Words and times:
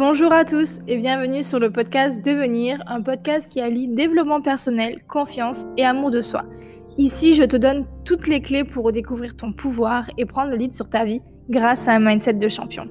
Bonjour 0.00 0.32
à 0.32 0.46
tous 0.46 0.78
et 0.88 0.96
bienvenue 0.96 1.42
sur 1.42 1.58
le 1.58 1.70
podcast 1.70 2.24
Devenir, 2.24 2.82
un 2.86 3.02
podcast 3.02 3.50
qui 3.50 3.60
allie 3.60 3.86
développement 3.86 4.40
personnel, 4.40 5.02
confiance 5.06 5.66
et 5.76 5.84
amour 5.84 6.10
de 6.10 6.22
soi. 6.22 6.44
Ici, 6.96 7.34
je 7.34 7.44
te 7.44 7.58
donne 7.58 7.84
toutes 8.06 8.26
les 8.26 8.40
clés 8.40 8.64
pour 8.64 8.86
redécouvrir 8.86 9.36
ton 9.36 9.52
pouvoir 9.52 10.08
et 10.16 10.24
prendre 10.24 10.52
le 10.52 10.56
lead 10.56 10.72
sur 10.72 10.88
ta 10.88 11.04
vie 11.04 11.20
grâce 11.50 11.86
à 11.86 11.92
un 11.92 11.98
mindset 11.98 12.32
de 12.32 12.48
champion. 12.48 12.88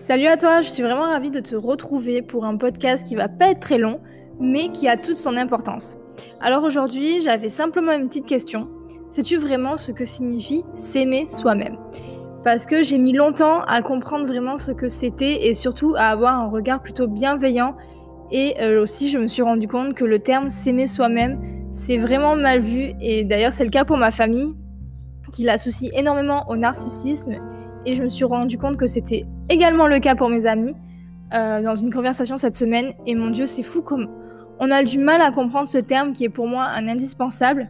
Salut 0.00 0.26
à 0.26 0.36
toi, 0.36 0.62
je 0.62 0.70
suis 0.70 0.84
vraiment 0.84 1.08
ravie 1.08 1.32
de 1.32 1.40
te 1.40 1.56
retrouver 1.56 2.22
pour 2.22 2.44
un 2.44 2.56
podcast 2.56 3.04
qui 3.04 3.16
va 3.16 3.26
pas 3.26 3.50
être 3.50 3.58
très 3.58 3.78
long, 3.78 4.00
mais 4.38 4.68
qui 4.68 4.86
a 4.86 4.96
toute 4.96 5.16
son 5.16 5.36
importance. 5.36 5.98
Alors 6.40 6.62
aujourd'hui, 6.62 7.20
j'avais 7.20 7.48
simplement 7.48 7.90
une 7.90 8.06
petite 8.06 8.26
question. 8.26 8.68
Sais-tu 9.08 9.38
vraiment 9.38 9.76
ce 9.76 9.90
que 9.90 10.04
signifie 10.04 10.62
s'aimer 10.76 11.28
soi-même? 11.28 11.78
Parce 12.46 12.64
que 12.64 12.84
j'ai 12.84 12.98
mis 12.98 13.12
longtemps 13.12 13.62
à 13.62 13.82
comprendre 13.82 14.24
vraiment 14.24 14.56
ce 14.56 14.70
que 14.70 14.88
c'était 14.88 15.48
et 15.48 15.54
surtout 15.54 15.96
à 15.96 16.10
avoir 16.10 16.38
un 16.38 16.46
regard 16.46 16.80
plutôt 16.80 17.08
bienveillant. 17.08 17.76
Et 18.30 18.54
euh, 18.60 18.80
aussi, 18.80 19.08
je 19.08 19.18
me 19.18 19.26
suis 19.26 19.42
rendu 19.42 19.66
compte 19.66 19.94
que 19.94 20.04
le 20.04 20.20
terme 20.20 20.48
s'aimer 20.48 20.86
soi-même, 20.86 21.40
c'est 21.72 21.96
vraiment 21.96 22.36
mal 22.36 22.60
vu. 22.60 22.92
Et 23.00 23.24
d'ailleurs, 23.24 23.52
c'est 23.52 23.64
le 23.64 23.70
cas 23.70 23.84
pour 23.84 23.96
ma 23.96 24.12
famille, 24.12 24.54
qui 25.32 25.42
l'associe 25.42 25.90
énormément 25.92 26.48
au 26.48 26.56
narcissisme. 26.56 27.32
Et 27.84 27.96
je 27.96 28.02
me 28.04 28.08
suis 28.08 28.24
rendu 28.24 28.58
compte 28.58 28.76
que 28.76 28.86
c'était 28.86 29.26
également 29.48 29.88
le 29.88 29.98
cas 29.98 30.14
pour 30.14 30.28
mes 30.28 30.46
amis 30.46 30.76
euh, 31.34 31.60
dans 31.62 31.74
une 31.74 31.92
conversation 31.92 32.36
cette 32.36 32.54
semaine. 32.54 32.92
Et 33.06 33.16
mon 33.16 33.30
Dieu, 33.30 33.46
c'est 33.46 33.64
fou 33.64 33.82
comme 33.82 34.06
on 34.60 34.70
a 34.70 34.84
du 34.84 35.00
mal 35.00 35.20
à 35.20 35.32
comprendre 35.32 35.66
ce 35.66 35.78
terme 35.78 36.12
qui 36.12 36.22
est 36.22 36.28
pour 36.28 36.46
moi 36.46 36.62
un 36.62 36.86
indispensable. 36.86 37.68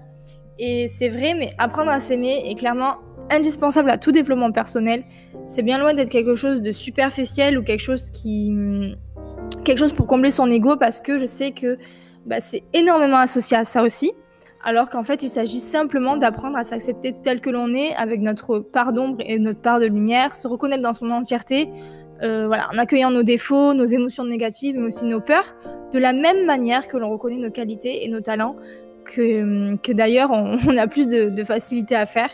Et 0.59 0.89
c'est 0.91 1.09
vrai, 1.09 1.33
mais 1.33 1.53
apprendre 1.57 1.91
à 1.91 1.99
s'aimer 1.99 2.43
est 2.45 2.55
clairement 2.57 2.97
indispensable 3.31 3.91
à 3.91 3.99
tout 3.99 4.13
développement 4.13 4.53
personnel. 4.53 5.05
C'est 5.47 5.63
bien 5.63 5.79
loin 5.79 5.95
d'être 5.95 6.11
quelque 6.11 6.35
chose 6.35 6.61
de 6.61 6.73
superficiel 6.73 7.59
ou 7.59 7.63
quelque 7.63 7.83
chose 7.83 8.11
qui 8.11 8.97
quelque 9.65 9.79
chose 9.79 9.93
pour 9.93 10.07
combler 10.07 10.31
son 10.31 10.51
ego 10.51 10.77
parce 10.77 11.01
que 11.01 11.19
je 11.19 11.27
sais 11.27 11.51
que 11.51 11.77
bah, 12.25 12.41
c'est 12.41 12.63
énormément 12.73 13.19
associé 13.19 13.57
à 13.57 13.65
ça 13.65 13.83
aussi. 13.83 14.13
Alors 14.65 14.91
qu'en 14.91 15.05
fait, 15.05 15.23
il 15.23 15.29
s'agit 15.29 15.59
simplement 15.59 16.17
d'apprendre 16.17 16.57
à 16.57 16.65
s'accepter 16.65 17.15
tel 17.23 17.41
que 17.41 17.51
l'on 17.51 17.73
est, 17.73 17.95
avec 17.95 18.21
notre 18.21 18.59
part 18.59 18.93
d'ombre 18.93 19.19
et 19.25 19.39
notre 19.39 19.61
part 19.61 19.79
de 19.79 19.87
lumière, 19.87 20.35
se 20.35 20.49
reconnaître 20.49 20.83
dans 20.83 20.93
son 20.93 21.11
entièreté, 21.11 21.69
euh, 22.23 22.47
voilà, 22.49 22.69
en 22.73 22.79
accueillant 22.79 23.13
nos 23.13 23.23
défauts, 23.23 23.75
nos 23.75 23.85
émotions 23.85 24.25
négatives, 24.25 24.77
mais 24.77 24.87
aussi 24.87 25.05
nos 25.05 25.21
peurs, 25.21 25.55
de 25.93 25.99
la 26.01 26.13
même 26.13 26.47
manière 26.47 26.89
que 26.89 26.97
l'on 26.97 27.11
reconnaît 27.11 27.37
nos 27.37 27.51
qualités 27.51 28.05
et 28.05 28.09
nos 28.09 28.21
talents, 28.21 28.57
que, 29.05 29.77
que 29.77 29.93
d'ailleurs 29.93 30.33
on, 30.33 30.57
a 30.77 30.87
plus 30.89 31.07
de 31.07 31.45
facilité 31.45 31.95
à 31.95 32.07
faire. 32.07 32.31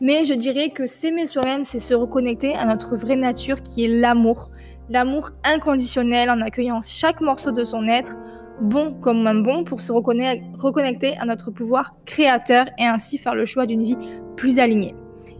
Mais 0.00 0.24
je 0.24 0.34
dirais 0.34 0.70
que 0.70 0.86
s'aimer 0.86 1.26
soi-même, 1.26 1.64
c'est 1.64 1.78
se 1.78 1.94
reconnecter 1.94 2.54
à 2.54 2.64
notre 2.64 2.96
vraie 2.96 3.16
nature 3.16 3.62
qui 3.62 3.84
est 3.84 4.00
l'amour. 4.00 4.50
L'amour 4.90 5.30
inconditionnel 5.44 6.30
en 6.30 6.40
accueillant 6.40 6.80
chaque 6.82 7.20
morceau 7.20 7.52
de 7.52 7.64
son 7.64 7.86
être, 7.88 8.16
bon 8.60 8.94
comme 9.00 9.22
moins 9.22 9.34
bon, 9.34 9.64
pour 9.64 9.80
se 9.80 9.92
reconnecter 9.92 11.16
à 11.16 11.24
notre 11.24 11.50
pouvoir 11.50 11.96
créateur 12.04 12.66
et 12.78 12.84
ainsi 12.84 13.18
faire 13.18 13.34
le 13.34 13.46
choix 13.46 13.66
d'une 13.66 13.82
vie 13.82 13.98
plus 14.36 14.58
alignée. 14.58 14.94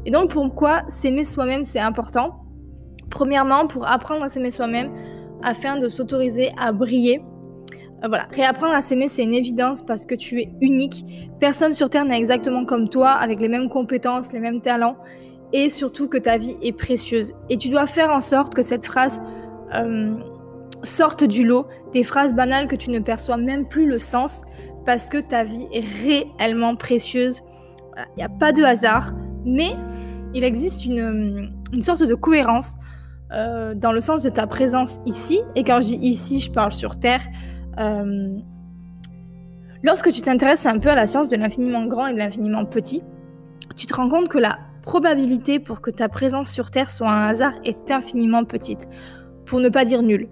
Et 0.06 0.10
donc 0.10 0.30
pourquoi 0.30 0.82
s'aimer 0.88 1.24
soi-même 1.24 1.64
c'est 1.64 1.80
important? 1.80 2.40
Premièrement, 3.10 3.66
pour 3.66 3.86
apprendre 3.86 4.24
à 4.24 4.28
s'aimer 4.28 4.50
soi-même 4.50 4.90
afin 5.42 5.78
de 5.78 5.88
s'autoriser 5.88 6.52
à 6.58 6.72
briller 6.72 7.22
voilà, 8.08 8.26
réapprendre 8.32 8.74
à 8.74 8.82
s'aimer, 8.82 9.08
c'est 9.08 9.22
une 9.22 9.34
évidence 9.34 9.82
parce 9.82 10.04
que 10.06 10.14
tu 10.14 10.40
es 10.40 10.52
unique. 10.60 11.04
Personne 11.40 11.72
sur 11.72 11.88
Terre 11.88 12.04
n'est 12.04 12.18
exactement 12.18 12.64
comme 12.64 12.88
toi, 12.88 13.10
avec 13.10 13.40
les 13.40 13.48
mêmes 13.48 13.68
compétences, 13.68 14.32
les 14.32 14.40
mêmes 14.40 14.60
talents, 14.60 14.96
et 15.52 15.70
surtout 15.70 16.08
que 16.08 16.18
ta 16.18 16.36
vie 16.36 16.56
est 16.62 16.76
précieuse. 16.76 17.32
Et 17.48 17.56
tu 17.56 17.68
dois 17.68 17.86
faire 17.86 18.10
en 18.10 18.20
sorte 18.20 18.54
que 18.54 18.62
cette 18.62 18.84
phrase 18.84 19.20
euh, 19.74 20.14
sorte 20.82 21.24
du 21.24 21.44
lot, 21.44 21.66
des 21.92 22.02
phrases 22.02 22.34
banales 22.34 22.68
que 22.68 22.76
tu 22.76 22.90
ne 22.90 22.98
perçois 22.98 23.36
même 23.36 23.66
plus 23.66 23.86
le 23.86 23.98
sens, 23.98 24.42
parce 24.84 25.08
que 25.08 25.18
ta 25.18 25.44
vie 25.44 25.66
est 25.72 25.84
réellement 26.04 26.76
précieuse. 26.76 27.40
Il 27.96 28.18
n'y 28.18 28.24
a 28.24 28.28
pas 28.28 28.52
de 28.52 28.62
hasard, 28.62 29.14
mais 29.44 29.76
il 30.34 30.44
existe 30.44 30.84
une, 30.84 31.52
sorte 31.80 32.02
de 32.02 32.14
cohérence 32.14 32.74
euh, 33.32 33.74
dans 33.74 33.92
le 33.92 34.00
sens 34.00 34.22
de 34.22 34.28
ta 34.28 34.46
présence 34.46 34.98
ici. 35.06 35.40
Et 35.54 35.64
quand 35.64 35.76
je 35.76 35.88
dis 35.88 35.98
ici, 36.02 36.40
je 36.40 36.50
parle 36.50 36.72
sur 36.72 36.98
Terre. 36.98 37.22
Euh, 37.78 38.38
lorsque 39.82 40.12
tu 40.12 40.20
t'intéresses 40.20 40.66
un 40.66 40.78
peu 40.78 40.90
à 40.90 40.94
la 40.94 41.06
science 41.06 41.28
de 41.28 41.36
l'infiniment 41.36 41.86
grand 41.86 42.06
et 42.06 42.12
de 42.12 42.18
l'infiniment 42.18 42.64
petit, 42.64 43.02
tu 43.76 43.86
te 43.86 43.94
rends 43.94 44.08
compte 44.08 44.28
que 44.28 44.38
la 44.38 44.58
probabilité 44.82 45.58
pour 45.58 45.80
que 45.80 45.90
ta 45.90 46.08
présence 46.08 46.50
sur 46.50 46.70
Terre 46.70 46.90
soit 46.90 47.10
un 47.10 47.26
hasard 47.28 47.54
est 47.64 47.90
infiniment 47.90 48.44
petite, 48.44 48.88
pour 49.46 49.60
ne 49.60 49.68
pas 49.68 49.84
dire 49.84 50.02
nulle. 50.02 50.28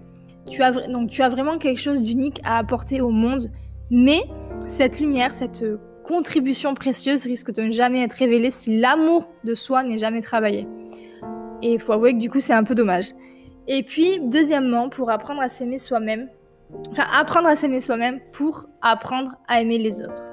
Tu 0.49 0.61
as, 0.61 0.71
donc 0.87 1.09
tu 1.09 1.21
as 1.21 1.29
vraiment 1.29 1.57
quelque 1.57 1.79
chose 1.81 2.01
d'unique 2.01 2.39
à 2.43 2.57
apporter 2.57 3.01
au 3.01 3.09
monde, 3.09 3.49
mais 3.89 4.21
cette 4.67 4.99
lumière, 4.99 5.33
cette 5.33 5.63
contribution 6.03 6.73
précieuse 6.73 7.23
risque 7.25 7.53
de 7.53 7.63
ne 7.63 7.71
jamais 7.71 8.03
être 8.03 8.13
révélée 8.13 8.51
si 8.51 8.79
l'amour 8.79 9.33
de 9.43 9.55
soi 9.55 9.83
n'est 9.83 9.97
jamais 9.97 10.21
travaillé. 10.21 10.67
Et 11.61 11.73
il 11.73 11.79
faut 11.79 11.93
avouer 11.93 12.13
que 12.13 12.19
du 12.19 12.29
coup 12.29 12.41
c'est 12.41 12.53
un 12.53 12.63
peu 12.63 12.75
dommage. 12.75 13.11
Et 13.67 13.83
puis, 13.83 14.19
deuxièmement, 14.19 14.89
pour 14.89 15.09
apprendre 15.09 15.41
à 15.41 15.47
s'aimer 15.47 15.77
soi-même, 15.77 16.27
Enfin, 16.91 17.05
apprendre 17.13 17.47
à 17.47 17.55
s'aimer 17.55 17.81
soi-même 17.81 18.19
pour 18.31 18.67
apprendre 18.81 19.35
à 19.47 19.61
aimer 19.61 19.77
les 19.77 20.01
autres. 20.01 20.23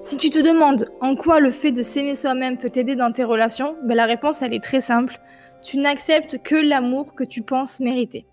Si 0.00 0.16
tu 0.16 0.30
te 0.30 0.38
demandes 0.38 0.88
en 1.00 1.16
quoi 1.16 1.40
le 1.40 1.50
fait 1.50 1.72
de 1.72 1.82
s'aimer 1.82 2.14
soi-même 2.14 2.58
peut 2.58 2.70
t'aider 2.70 2.96
dans 2.96 3.10
tes 3.12 3.24
relations, 3.24 3.76
ben 3.84 3.94
la 3.94 4.04
réponse 4.04 4.42
elle 4.42 4.54
est 4.54 4.62
très 4.62 4.80
simple. 4.80 5.18
Tu 5.62 5.78
n'acceptes 5.78 6.42
que 6.42 6.54
l'amour 6.54 7.14
que 7.14 7.24
tu 7.24 7.42
penses 7.42 7.80
mériter. 7.80 8.26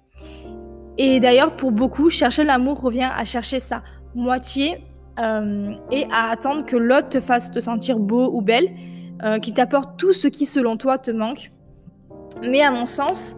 Et 0.98 1.20
d'ailleurs, 1.20 1.56
pour 1.56 1.72
beaucoup, 1.72 2.10
chercher 2.10 2.44
l'amour 2.44 2.80
revient 2.80 3.10
à 3.16 3.26
chercher 3.26 3.60
sa 3.60 3.82
moitié 4.14 4.84
euh, 5.20 5.74
et 5.92 6.06
à 6.12 6.30
attendre 6.30 6.66
que 6.66 6.76
l'autre 6.76 7.10
te 7.10 7.20
fasse 7.20 7.52
te 7.52 7.60
sentir 7.60 7.98
beau 7.98 8.30
ou 8.34 8.42
belle, 8.42 8.70
euh, 9.24 9.40
qu'il 9.40 9.54
t'apporte 9.54 9.98
tout 9.98 10.14
ce 10.14 10.28
qui 10.28 10.46
selon 10.46 10.78
toi 10.78 10.98
te 10.98 11.12
manque. 11.12 11.52
Mais 12.42 12.62
à 12.62 12.72
mon 12.72 12.86
sens, 12.86 13.36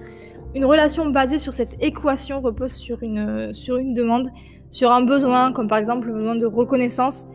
une 0.56 0.64
relation 0.64 1.10
basée 1.10 1.38
sur 1.38 1.52
cette 1.52 1.76
équation 1.84 2.40
repose 2.40 2.72
sur 2.72 3.04
une, 3.04 3.54
sur 3.54 3.76
une 3.76 3.94
demande, 3.94 4.30
sur 4.72 4.90
un 4.92 5.02
besoin, 5.02 5.52
comme 5.52 5.68
par 5.68 5.78
exemple 5.78 6.08
le 6.08 6.14
besoin 6.14 6.36
de 6.36 6.46
reconnaissance. 6.46 7.28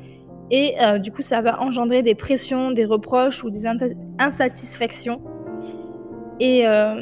Et 0.51 0.75
euh, 0.81 0.99
du 0.99 1.13
coup, 1.13 1.21
ça 1.21 1.43
va 1.43 1.61
engendrer 1.61 2.03
des 2.03 2.15
pressions, 2.15 2.71
des 2.71 2.87
reproches 2.87 3.45
ou 3.45 3.51
des 3.51 3.67
insatisfactions. 4.19 5.21
Et 6.41 6.67
euh, 6.67 6.95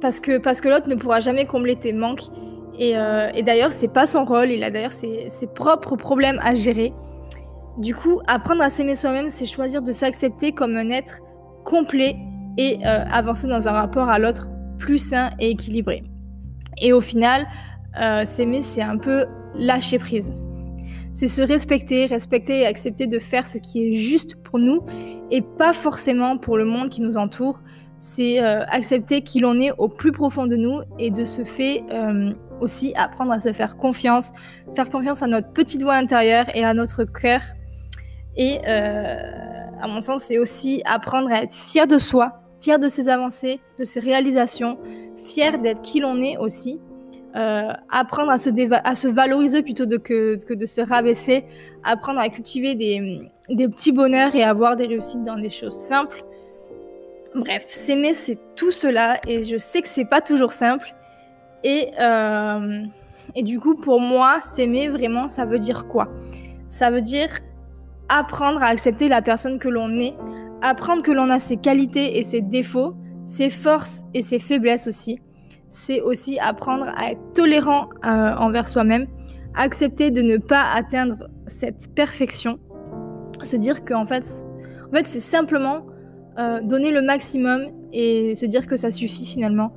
parce 0.00 0.20
que, 0.20 0.38
parce 0.38 0.60
que 0.60 0.68
l'autre 0.68 0.88
ne 0.88 0.94
pourra 0.94 1.18
jamais 1.18 1.44
combler 1.44 1.74
tes 1.74 1.92
manques. 1.92 2.22
Et, 2.78 2.96
euh, 2.96 3.28
et 3.34 3.42
d'ailleurs, 3.42 3.72
c'est 3.72 3.92
pas 3.92 4.06
son 4.06 4.24
rôle. 4.24 4.50
Il 4.50 4.62
a 4.62 4.70
d'ailleurs 4.70 4.92
ses, 4.92 5.28
ses 5.28 5.48
propres 5.48 5.96
problèmes 5.96 6.38
à 6.44 6.54
gérer. 6.54 6.92
Du 7.78 7.96
coup, 7.96 8.20
apprendre 8.28 8.62
à 8.62 8.70
s'aimer 8.70 8.94
soi-même, 8.94 9.28
c'est 9.28 9.46
choisir 9.46 9.82
de 9.82 9.90
s'accepter 9.90 10.52
comme 10.52 10.76
un 10.76 10.90
être 10.90 11.20
complet 11.64 12.16
et 12.56 12.78
euh, 12.84 13.04
avancer 13.10 13.46
dans 13.46 13.68
un 13.68 13.72
rapport 13.72 14.08
à 14.08 14.18
l'autre 14.18 14.48
plus 14.78 14.98
sain 14.98 15.30
et 15.38 15.50
équilibré. 15.50 16.02
Et 16.80 16.92
au 16.92 17.00
final, 17.00 17.46
euh, 18.00 18.24
s'aimer, 18.24 18.60
c'est 18.62 18.82
un 18.82 18.98
peu 18.98 19.26
lâcher 19.54 19.98
prise. 19.98 20.34
C'est 21.12 21.26
se 21.26 21.42
respecter, 21.42 22.06
respecter 22.06 22.60
et 22.60 22.66
accepter 22.66 23.06
de 23.06 23.18
faire 23.18 23.46
ce 23.46 23.58
qui 23.58 23.88
est 23.88 23.92
juste 23.92 24.36
pour 24.36 24.58
nous 24.58 24.84
et 25.30 25.42
pas 25.42 25.72
forcément 25.72 26.38
pour 26.38 26.56
le 26.56 26.64
monde 26.64 26.90
qui 26.90 27.00
nous 27.00 27.16
entoure. 27.16 27.62
C'est 27.98 28.40
euh, 28.40 28.64
accepter 28.66 29.22
qui 29.22 29.40
l'on 29.40 29.58
est 29.58 29.72
au 29.78 29.88
plus 29.88 30.12
profond 30.12 30.46
de 30.46 30.54
nous 30.54 30.80
et 31.00 31.10
de 31.10 31.24
ce 31.24 31.42
fait 31.42 31.82
aussi 32.60 32.92
apprendre 32.96 33.32
à 33.32 33.40
se 33.40 33.52
faire 33.52 33.76
confiance, 33.76 34.32
faire 34.74 34.90
confiance 34.90 35.22
à 35.22 35.26
notre 35.26 35.52
petite 35.52 35.82
voix 35.82 35.94
intérieure 35.94 36.46
et 36.54 36.64
à 36.64 36.74
notre 36.74 37.04
cœur. 37.04 37.40
Et 38.36 38.60
à 39.80 39.88
mon 39.88 40.00
sens, 40.00 40.24
c'est 40.24 40.38
aussi 40.38 40.82
apprendre 40.84 41.30
à 41.30 41.42
être 41.42 41.54
fier 41.54 41.86
de 41.86 41.98
soi 41.98 42.40
fier 42.60 42.78
de 42.78 42.88
ses 42.88 43.08
avancées, 43.08 43.60
de 43.78 43.84
ses 43.84 44.00
réalisations, 44.00 44.78
fier 45.22 45.58
d'être 45.58 45.80
qui 45.82 46.00
l'on 46.00 46.20
est 46.20 46.36
aussi, 46.36 46.80
euh, 47.36 47.72
apprendre 47.90 48.30
à 48.30 48.38
se, 48.38 49.08
valoriser 49.08 49.62
plutôt 49.62 49.86
que, 49.86 50.54
de 50.54 50.66
se 50.66 50.80
rabaisser, 50.80 51.44
apprendre 51.84 52.20
à 52.20 52.28
cultiver 52.28 52.74
des, 52.74 53.20
des, 53.48 53.68
petits 53.68 53.92
bonheurs 53.92 54.34
et 54.34 54.42
avoir 54.42 54.76
des 54.76 54.86
réussites 54.86 55.24
dans 55.24 55.36
des 55.36 55.50
choses 55.50 55.76
simples. 55.76 56.24
Bref, 57.34 57.66
s'aimer, 57.68 58.14
c'est 58.14 58.38
tout 58.56 58.70
cela 58.70 59.20
et 59.26 59.42
je 59.42 59.56
sais 59.56 59.82
que 59.82 59.88
c'est 59.88 60.06
pas 60.08 60.20
toujours 60.20 60.52
simple. 60.52 60.94
Et, 61.62 61.90
euh, 62.00 62.82
et 63.34 63.42
du 63.42 63.60
coup, 63.60 63.74
pour 63.74 64.00
moi, 64.00 64.40
s'aimer 64.40 64.88
vraiment, 64.88 65.28
ça 65.28 65.44
veut 65.44 65.58
dire 65.58 65.86
quoi? 65.86 66.08
Ça 66.68 66.90
veut 66.90 67.02
dire 67.02 67.28
apprendre 68.08 68.62
à 68.62 68.66
accepter 68.66 69.08
la 69.08 69.22
personne 69.22 69.58
que 69.58 69.68
l'on 69.68 69.98
est, 69.98 70.14
Apprendre 70.60 71.02
que 71.02 71.12
l'on 71.12 71.30
a 71.30 71.38
ses 71.38 71.56
qualités 71.56 72.18
et 72.18 72.24
ses 72.24 72.40
défauts, 72.40 72.94
ses 73.24 73.48
forces 73.48 74.02
et 74.12 74.22
ses 74.22 74.40
faiblesses 74.40 74.88
aussi. 74.88 75.20
C'est 75.68 76.00
aussi 76.00 76.38
apprendre 76.40 76.86
à 76.96 77.12
être 77.12 77.20
tolérant 77.32 77.88
euh, 78.04 78.34
envers 78.34 78.66
soi-même, 78.66 79.06
accepter 79.54 80.10
de 80.10 80.20
ne 80.20 80.36
pas 80.36 80.64
atteindre 80.74 81.28
cette 81.46 81.94
perfection, 81.94 82.58
se 83.42 83.54
dire 83.54 83.84
qu'en 83.84 84.04
fait, 84.04 84.24
en 84.90 84.96
fait 84.96 85.06
c'est 85.06 85.20
simplement 85.20 85.86
euh, 86.38 86.60
donner 86.60 86.90
le 86.90 87.02
maximum 87.02 87.68
et 87.92 88.34
se 88.34 88.46
dire 88.46 88.66
que 88.66 88.76
ça 88.76 88.90
suffit 88.90 89.26
finalement. 89.26 89.72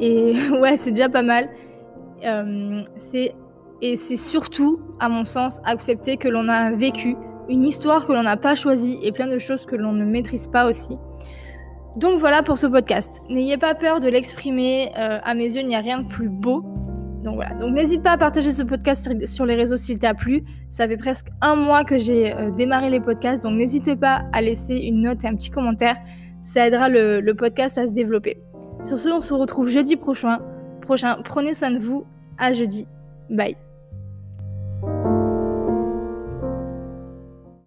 Et 0.00 0.34
ouais, 0.60 0.78
c'est 0.78 0.92
déjà 0.92 1.10
pas 1.10 1.22
mal. 1.22 1.50
Euh, 2.24 2.82
et 3.82 3.96
c'est 3.96 4.16
surtout, 4.16 4.80
à 5.00 5.10
mon 5.10 5.24
sens, 5.24 5.60
accepter 5.66 6.16
que 6.16 6.28
l'on 6.28 6.48
a 6.48 6.70
vécu 6.70 7.16
une 7.48 7.64
histoire 7.64 8.06
que 8.06 8.12
l'on 8.12 8.22
n'a 8.22 8.36
pas 8.36 8.54
choisie 8.54 8.98
et 9.02 9.12
plein 9.12 9.26
de 9.26 9.38
choses 9.38 9.66
que 9.66 9.76
l'on 9.76 9.92
ne 9.92 10.04
maîtrise 10.04 10.48
pas 10.48 10.66
aussi. 10.66 10.96
Donc 11.96 12.18
voilà 12.18 12.42
pour 12.42 12.58
ce 12.58 12.66
podcast. 12.66 13.22
N'ayez 13.28 13.56
pas 13.56 13.74
peur 13.74 14.00
de 14.00 14.08
l'exprimer. 14.08 14.90
Euh, 14.98 15.18
à 15.22 15.34
mes 15.34 15.44
yeux, 15.44 15.60
il 15.60 15.68
n'y 15.68 15.76
a 15.76 15.80
rien 15.80 16.00
de 16.00 16.08
plus 16.08 16.28
beau. 16.28 16.64
Donc 17.22 17.36
voilà. 17.36 17.54
Donc 17.54 17.72
n'hésite 17.74 18.02
pas 18.02 18.12
à 18.12 18.18
partager 18.18 18.52
ce 18.52 18.62
podcast 18.62 19.26
sur, 19.26 19.46
les 19.46 19.54
réseaux 19.54 19.76
s'il 19.76 19.98
t'a 19.98 20.12
plu. 20.12 20.42
Ça 20.70 20.88
fait 20.88 20.96
presque 20.96 21.28
un 21.40 21.54
mois 21.54 21.84
que 21.84 21.98
j'ai 21.98 22.34
euh, 22.34 22.50
démarré 22.50 22.90
les 22.90 23.00
podcasts. 23.00 23.42
Donc 23.42 23.54
n'hésitez 23.54 23.96
pas 23.96 24.24
à 24.32 24.42
laisser 24.42 24.76
une 24.76 25.02
note 25.02 25.24
et 25.24 25.28
un 25.28 25.34
petit 25.36 25.50
commentaire. 25.50 25.96
Ça 26.42 26.66
aidera 26.66 26.88
le, 26.88 27.20
le 27.20 27.34
podcast 27.34 27.78
à 27.78 27.86
se 27.86 27.92
développer. 27.92 28.38
Sur 28.82 28.98
ce, 28.98 29.08
on 29.08 29.20
se 29.20 29.32
retrouve 29.32 29.68
jeudi 29.68 29.96
prochain. 29.96 30.40
prochain. 30.82 31.16
Prenez 31.24 31.54
soin 31.54 31.70
de 31.70 31.78
vous. 31.78 32.04
À 32.36 32.52
jeudi. 32.52 32.86
Bye. 33.30 33.63